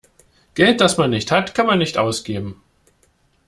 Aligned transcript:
Geld, 0.55 0.81
das 0.81 0.97
man 0.97 1.11
nicht 1.11 1.29
hat, 1.29 1.53
kann 1.53 1.67
man 1.67 1.77
nicht 1.77 1.99
ausgeben. 1.99 2.59